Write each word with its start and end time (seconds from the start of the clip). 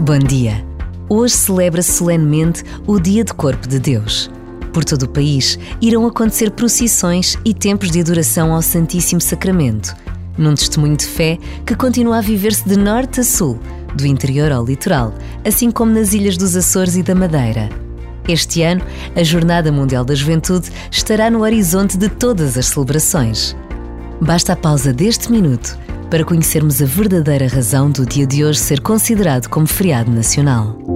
Bom 0.00 0.18
dia. 0.18 0.64
Hoje 1.08 1.34
celebra-se 1.34 1.92
solenemente 1.92 2.64
o 2.86 2.98
Dia 2.98 3.22
de 3.22 3.32
Corpo 3.34 3.68
de 3.68 3.78
Deus. 3.78 4.30
Por 4.72 4.84
todo 4.84 5.04
o 5.04 5.08
país 5.08 5.58
irão 5.80 6.06
acontecer 6.06 6.50
procissões 6.50 7.36
e 7.44 7.52
tempos 7.52 7.90
de 7.90 8.00
adoração 8.00 8.52
ao 8.52 8.62
Santíssimo 8.62 9.20
Sacramento, 9.20 9.94
num 10.36 10.54
testemunho 10.54 10.96
de 10.96 11.06
fé 11.06 11.38
que 11.64 11.76
continua 11.76 12.18
a 12.18 12.20
viver-se 12.22 12.66
de 12.66 12.76
norte 12.76 13.20
a 13.20 13.24
sul, 13.24 13.60
do 13.94 14.06
interior 14.06 14.50
ao 14.50 14.64
litoral, 14.64 15.14
assim 15.46 15.70
como 15.70 15.92
nas 15.92 16.14
ilhas 16.14 16.38
dos 16.38 16.56
Açores 16.56 16.96
e 16.96 17.02
da 17.02 17.14
Madeira. 17.14 17.68
Este 18.26 18.62
ano, 18.62 18.82
a 19.14 19.22
Jornada 19.22 19.70
Mundial 19.70 20.04
da 20.04 20.14
Juventude 20.14 20.70
estará 20.90 21.30
no 21.30 21.42
horizonte 21.42 21.98
de 21.98 22.08
todas 22.08 22.56
as 22.56 22.66
celebrações. 22.66 23.54
Basta 24.20 24.54
a 24.54 24.56
pausa 24.56 24.92
deste 24.92 25.30
minuto 25.30 25.78
para 26.12 26.26
conhecermos 26.26 26.82
a 26.82 26.84
verdadeira 26.84 27.48
razão 27.48 27.90
do 27.90 28.04
dia 28.04 28.26
de 28.26 28.44
hoje 28.44 28.58
ser 28.58 28.82
considerado 28.82 29.48
como 29.48 29.66
feriado 29.66 30.10
nacional. 30.10 30.91